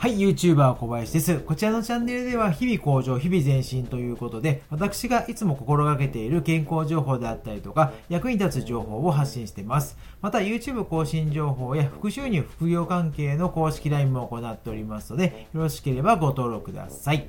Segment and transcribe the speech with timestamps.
[0.00, 1.40] はい、YouTuber 小林です。
[1.40, 9.98] こちらのチャンネルでは日々向上、日々前進ということで、私がいつも心がけている健康情報であったりとか、役に立つ情報を発信しています。
[10.22, 17.26] また YouTube 更新情報や副収入、副業関係の公式 LINE も行っておりますので、よろしければご登録ください。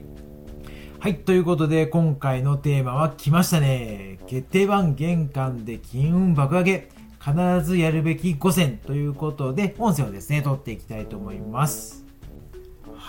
[0.99, 4.19] はい、ということで今回のテーマは来ましたね。
[4.27, 6.89] 決定版玄関で金運爆上げ。
[7.19, 7.33] 必
[7.63, 12.08] ずやるべき5選ということで、音声をですね、撮っていきたいと思います。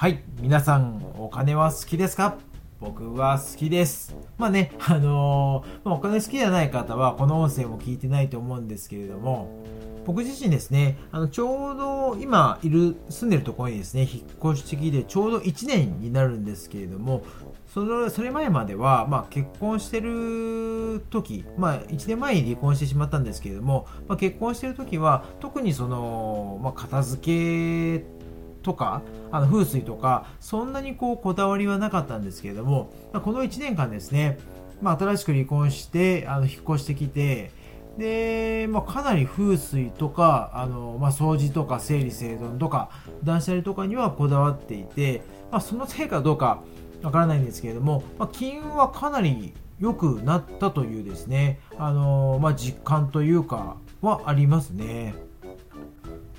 [0.00, 0.22] はい。
[0.40, 2.38] 皆さん、お金は好きですか？
[2.80, 4.16] 僕は好きです。
[4.38, 9.62] まあね、あのー、お金好きじゃない方はこの音声も聞いてないと思うんですけれども、
[10.06, 17.22] 僕自身ですね、あの、ちょうど今いる、住んでるところにですね、引っ越してきてちょうど1年になるんですけれども、
[17.68, 28.19] そのそれ前までは、まあ、結婚してる時、まあ、1年前に離婚してしまったんですけれども、まあ、結婚してる時は特にその、まあ、片付け
[28.62, 34.38] とか、あの風水とか、そんなにこうこだわりはなかったんですけれども、まこの1年間ですね、
[34.80, 37.52] まあ、新しく離婚して、あの引っ越してきて、
[37.98, 42.90] で、まあ、かなり風水とか、あの、まあ、掃除とか整理整頓とか、
[43.24, 46.62] 断捨離とかにはこだわっていて、まあ、そのせいかどうか
[47.02, 55.14] わからないんですけれども、まあ、金運はかなり良くなったというですね、あの、まあ、実感というかはありますね。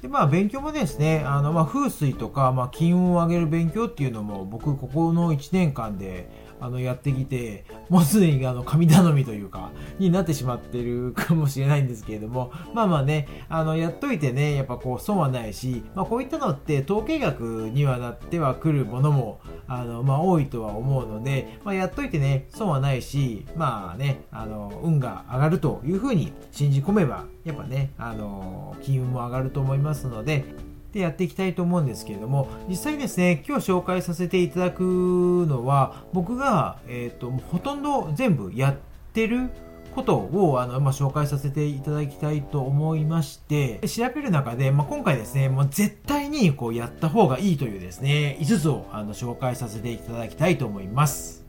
[0.02, 6.28] で、まあ、勉強もですね、あの、まあ、風水とか、まあ、金運を上げる勉強っていうのも、僕、ここの1年間で、
[6.62, 30.46] あの、やってきて、もうすでにあの、神頼みというか、になってしまってるかもしれないんですけれども、まあまあね、あの、やっといてね、やっぱこう、損はないし、まあこういったのって統計学にはなってはくるものも、あの、まあ多いとは思うので、まあやっといてね、損はないし、まあね、あの、運が上がるというふうに信じ込めば、やっぱね、あの、金運も上がると思いますので、
[30.94, 38.76] でやっていきたいと思うんですけれども、実際ですね、今日紹介させていただくのは、僕が、えっ、ー、と、ほとんど全部やっ
[39.14, 39.50] てる
[39.96, 51.46] ことをあの、まあ、紹介させていただきたいと思いまして、調べる中で、まあ、今回ですね、もう絶対にこうやった方がいいというですね、5つをあの紹介させていただきたいと思います。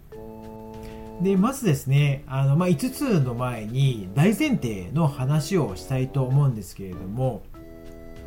[1.21, 7.43] で、まずですね、あの、まあ、5つの前に大前提の話をしたいと思うんですけれども、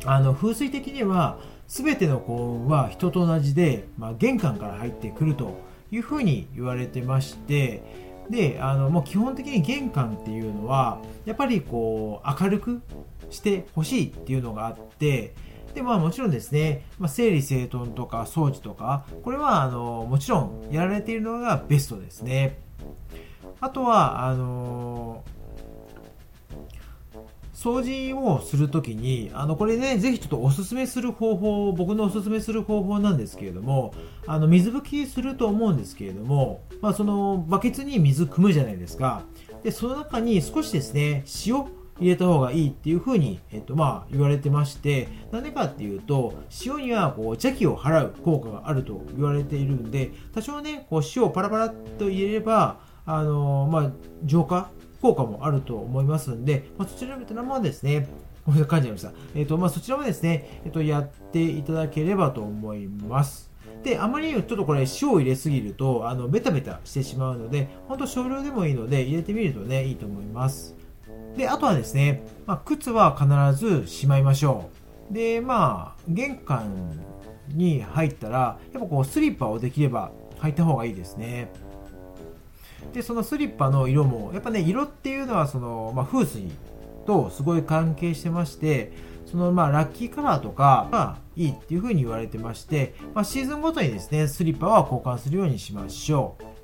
[0.06, 5.58] あの風水的には全ての幸運は人と同じで、まあ、玄関から入ってくると
[5.90, 7.82] いうふうに言われてまして
[8.30, 12.82] であのもう基本的に玄関っていうのはやっぱりこう明るく
[13.30, 15.34] してほしいっていうのがあって
[15.74, 22.58] でまあもちろんですね、まあ、整理整頓とか掃除とかこれはあのもちろんやられているのがベストですね。
[23.60, 25.24] あとはあの
[27.56, 33.94] 掃除をするときに、あの、これね、ぜひちょっとおすすめする方法、僕のおすすめする方法なんですけれども、
[34.26, 39.22] あの、水拭きすると思うんですけれども、まあ、その、バケツに水汲むじゃないですか。
[39.62, 41.64] で、その中に少しですね、塩
[41.98, 46.34] 入れた方がいいっていうふうに、えっと、まあ、言われてまして、なんでかっていうと、
[46.66, 53.92] 塩には、こう、邪気を払う効果があると言われているんで、多少ね、こう、塩をパラパラっと入れれば、あのまあ、
[54.24, 54.70] 浄化
[55.06, 58.08] 効果もあると思いますんで、まあ、そちらもですね、
[58.44, 59.12] これ書いちゃいました。
[59.34, 63.50] えっ、ー、と、まあ、そちらもですね、えっ、ー、と、やっていただければと思います。
[63.84, 70.74] で、あまりちょっとこれ塩を入れすぎると、あの、ベタベタしてしまうので、ほんと少量でもいいので、入れてみるとね、いいと思います。
[71.36, 74.70] で、あとはですね、まあ、靴は必ずしまいましょ
[75.10, 75.14] う。
[75.14, 76.98] で、まあ、玄関
[77.48, 81.52] に入ったら、やっぱこう、スリッパをできれば履いた方がいいですね。
[82.92, 86.50] でそのスリッパの色もやっぱね色っていうのはその、まあ、風水
[87.06, 88.92] とすごい関係してまして
[89.26, 96.56] そのまあラッキーカラーとかがいいっていう風に言われてまして、まあ、シーズンごとにですねスリッパは交換するようにしましょう。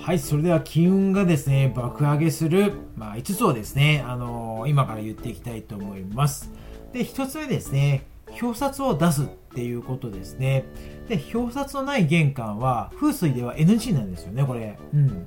[0.00, 6.50] はいそれでは金運がですね爆上げする、まあ、5つをですね、あのー、今から言っていきたいと思います。
[6.92, 8.06] で1つ目ですね
[8.40, 10.64] 表札を出すっていうことですね。
[11.08, 14.78] で、表札のない玄関は風水では NG なんですよね、これ。
[14.92, 15.26] うん。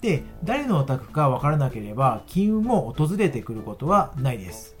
[0.00, 4.76] で、誰のお宅かわからなければ、金運も訪れてくることはないです。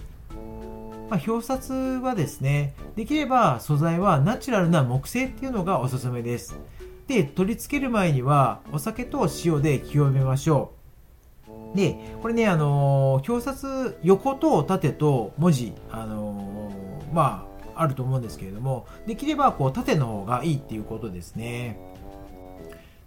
[1.10, 6.58] まあ、表札はですね、できれば素材はナチュラルな木製っていうのがおすすめです。
[7.06, 10.72] で、取り付ける前にはお酒と塩で清めましょ
[11.74, 11.76] う。
[11.76, 16.48] で、これね、あのー、表札横と縦と文字、あのー
[17.12, 17.47] ま
[17.78, 21.78] あ、ると思うんですけれども、できればこう縦の方がいいっていうことですね。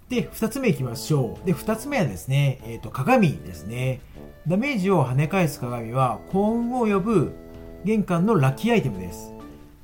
[0.10, 1.48] で、二つ目いきましょう。
[1.48, 4.02] で、二つ目はですね、えっ、ー、と、鏡ですね。
[4.48, 7.32] ダメージを跳ね返す鏡は幸運を呼ぶ
[7.86, 9.34] 玄関のラッキーアイテムです。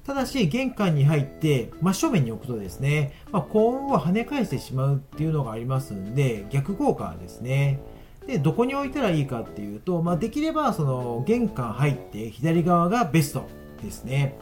[0.05, 7.79] ただし、玄関に入って真正面に置くとですね、まあ、幸運を跳ね返してしまうっていうのがありますんで、逆効果ですね。
[8.25, 13.47] で、どこに置いたらいいかっていうと、まあ、できればその玄関入って左側がベスト
[13.81, 14.37] ですね。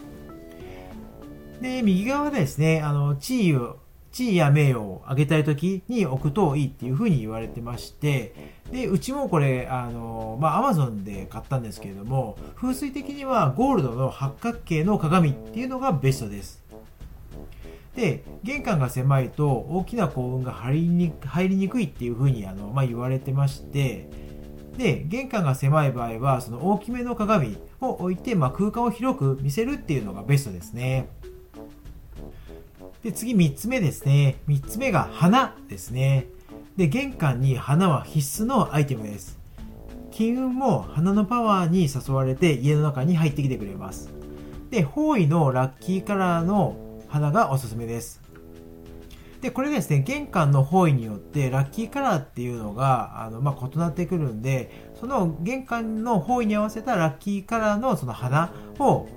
[1.61, 3.77] で、右側ですね、あの、地位を、
[4.11, 8.33] 地位や名誉を上げたい時に置くといいっていうふうに言われてまして、
[8.71, 16.63] で、うちもこれ、あの、まあ、アマゾンで買ったんですけれども、風水的にはゴールドの八角形の鏡っていうのがベストです。
[17.95, 24.09] で、玄関が狭いと大きな幸運が入りに入りにくいっていうふうにあの、まあ、言われてまして、
[24.77, 31.07] で、玄関が狭い場合は、その大きめの鏡を置いて、まあ、空間を広く見せるっていうのがベストですね。
[33.05, 34.37] で、次3つ目ですね。
[34.47, 36.25] 3つ目が花ですね。
[36.75, 39.37] で、玄関に花は必須のアイテムです。
[40.09, 44.09] 金運も花のパワーに誘われて家の中に入ってきてくれます。
[44.71, 48.23] で、方位のラッキーカラーの花がおすすめです。
[49.39, 59.07] で、これですね、玄関の方位によってラッキーカラーっていうのが、あの、まあ、異なってくるんで、その玄関の方位に合わせたラッキーカラーのその花を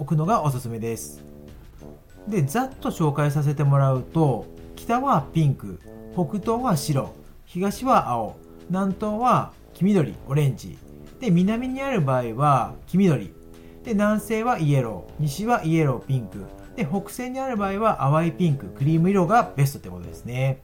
[0.00, 1.29] 置くのがおすすめです。
[2.28, 4.46] で、ざっと紹介させてもらうと、
[4.76, 5.80] 北はピンク、
[6.12, 7.14] 北東は白、
[7.44, 8.36] 東は青、
[8.68, 10.78] 南東は黄緑、オレンジ。
[11.20, 13.34] で、南にある場合は黄緑。
[13.84, 16.44] で、南西はイエロー、西はイエロー、ピンク。
[16.76, 20.62] で、北西にある場合は淡いピンク、クリーム色がベストってことですね。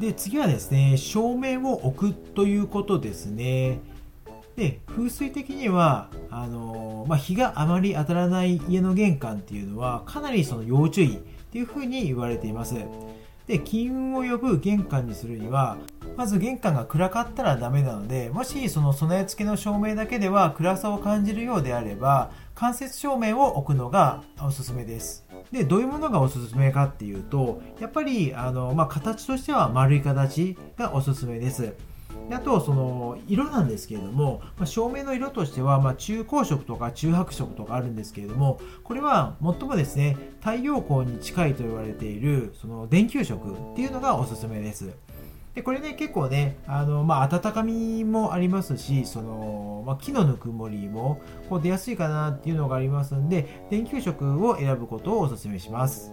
[0.00, 3.80] で、次はですね、照明を置くということですね。
[4.56, 12.74] で、風水的には、あのまあ、日があまり当たらない家の玄関っていうのは、かなりその要注意っていうふうに言われています。
[13.46, 15.76] で、金運を呼ぶ玄関にするには、
[16.16, 25.24] まず玄関が暗かったらダメなので、もしその備え付けの照明だけでは暗さを感じるようであれば、間接照明を置くのがおすすめです。
[25.52, 31.74] で、どういうものがおすすめかっていうと、やっぱり、あの、まあ、形としては丸い形がおすすめです。
[32.30, 44.90] あと、その、色なんですけれども、まあ、照明の色としては、まあ、中光色とか中白色とかあるんですけれども、これは最もですね、太陽光に近いと言われている、その電球色っていうのがおすすめです。
[45.54, 56.12] で、これね、結構ね、あの、まあ、温かみもありますし、その、まあ、木のぬくもりも、こう出やすいかなっていうのがありますんで、電球色を選ぶことをお勧めします。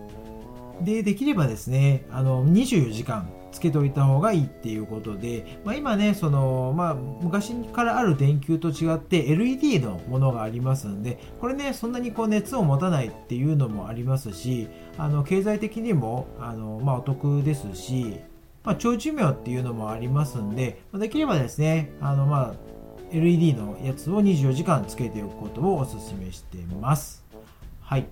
[0.82, 14.68] で、できればですね、あの、24時間つけておいた方がいいっていうことで、まあ、今ね、その、まあ、昔からある電球と違って LED のものがありますんで、これね、そんなにこう熱を持たないっていうのもありますし、
[14.98, 18.20] あの、経済的にも、あの、まあ、お得ですし、
[18.64, 22.72] まあ、長寿命っていうのもありますんで、できればですね、あの、まあ、
[23.12, 27.26] LED のやつを24時間つけておくことをお勧めしています。
[27.82, 28.08] はい。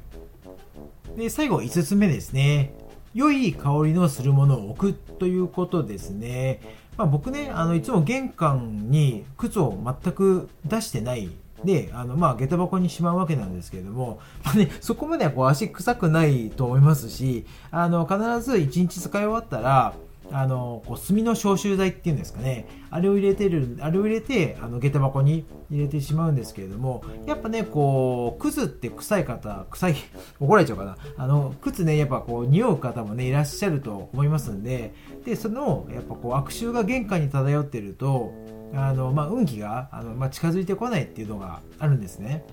[1.16, 2.74] で、最後5つ目ですね。
[3.14, 6.62] 良い香りのするものを置くということですね。
[6.98, 11.30] まあ、僕ね、あの、いつも玄関に靴を全く出してない
[11.64, 19.94] で、あの、まあ、下駄箱にしまうわけなんですけれども、まあね、そこまではこう足臭くないと思いますし、あの、必ず1日使い終わったら、
[20.32, 22.68] あの、こう炭の消臭剤っていうんですかね。
[22.92, 29.96] あれを入れてる、あれを入れて、あの、下駄箱に入れてしまうんですけれども、やっぱね、こう、クズって臭い方、臭い、
[30.40, 30.98] 怒られちゃうかな。
[31.18, 34.94] あの、靴ね、やっぱこう、匂う方もね、いらっしゃると思いますんで、
[35.26, 38.32] で、その、やっぱこう、悪臭が玄関に漂ってると、
[38.74, 42.46] あの、まあ、運気が、あの、まあ、近づいてこないっていうのがあるんですね。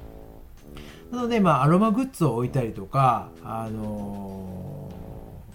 [1.11, 4.76] なので、まあ、アロマグッズを置いたりとか、あのー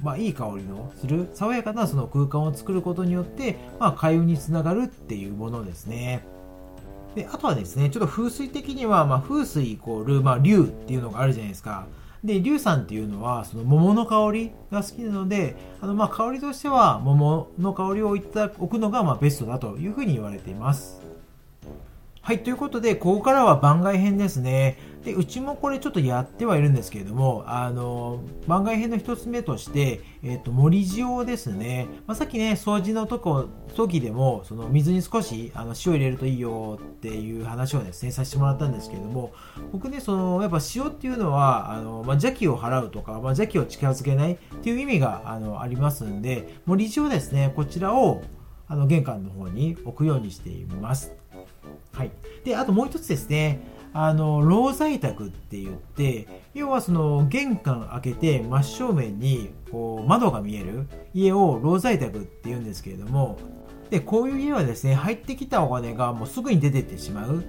[0.01, 6.25] まあ、いい香りのする爽やかなその空間を作ることによって、まあ、開運につながるっていうものですね。
[7.15, 11.85] で、あとはですね、ちょっと風水的には、まあ、風水イコール、まあ、竜っていうのがあるじゃないですか。
[12.23, 21.01] で、竜さんっていうのは、その桃の香りが好きなので、あの、まあ、香りとしては、桃の香りを置いた置くのが、まあ、ベストだというふうに言われています。
[22.23, 24.77] はい、ということで、ここからは番外編ですね。
[25.03, 31.87] で、うちもこれちょっとやってはいるんですけれども、あの、番外編の一つ目として、えっ、ー、と、森塩ですね。
[32.05, 39.33] まあ、さっきね、掃除のとこ、時でも、その水に少しあの塩入れるといいよっていう話をですね、させてもらったんですけれども、
[39.71, 48.21] 僕ね、その、やっぱ塩っていうのは、あの、まあ、邪気を払うとか、まあ、邪気を近づけないっていう意味が、あの、ありますんで、森塩ですね、こちらを、
[48.67, 51.20] あの、玄関の方に置くようにしています。
[51.93, 52.11] はい。
[52.43, 53.61] で、あともう一つですね、
[53.93, 63.37] あの、老在宅って言って、要はその玄関開けて真正面にこう窓が見える家を老在宅って言うんですけれども、
[63.89, 67.43] で、こういう家はですね、入ってきたお金がもうすぐに出てってしまう。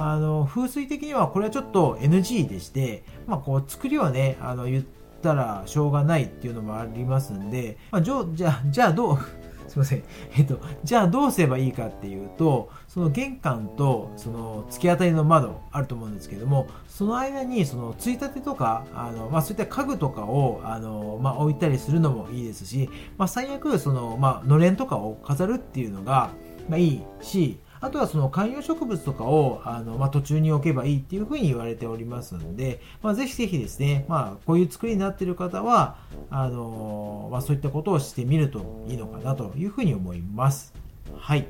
[0.00, 4.84] あの風水的にはこれはちょっと NG でして、まあ、こう作りはねあの言っ
[5.22, 9.18] たらしょうがないっていうのもありますんで、まあ、じゃじゃじゃあどう
[9.68, 10.02] すいません。
[10.36, 26.30] えっと、じゃあどうすればいいかっていうと、その玄関とその突き当たりの窓あると思うんですけども、その間にそのついたてとか、あの、まあそういった家具とかを、あの、まあ置いたりするのもいいですし、まあ最悪その、まあのれんとかを飾るっていうのが、
[26.68, 35.96] まあいいし、あとはその観葉植物とかをあの、まあ、途中に置けばいいっていうふうに言われておりますので、まあ、ぜひぜひですね、まあ、こういう作りになっている方は
[36.30, 40.72] あの、まあ、そういったことをしてみるといいのかなというふうに思います。
[41.16, 41.48] はい。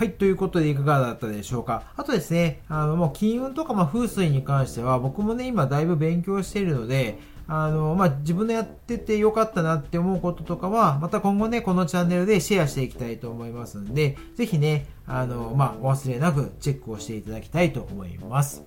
[0.00, 1.82] はい、ということでいかがだったでしょうか。
[1.94, 7.18] あとですね、あの、もう金運とかま風水に関しては僕もね、今だいぶ勉強しているので、
[7.52, 18.62] あの、まあ、自分のやっててよかったなって思うこととかは、また今後ね、このチャンネルでシェアしていきたいと思いますんで、ぜひね、あの、まあ、お忘れなくチェックをしていただきたいと思います。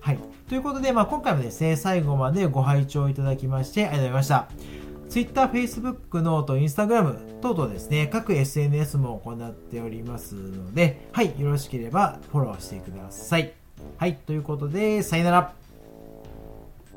[0.00, 0.18] はい。
[0.48, 4.48] ということで、まあ、今回もですね、最後までご拝聴いただきまして、ありがとうございました。
[5.10, 13.52] Twitter、Facebook、ノート、Instagram 等々ですね、各 SNS も行っておりますので、はい、よろしければフォローしてください。
[13.98, 15.63] はい、ということで、さよなら。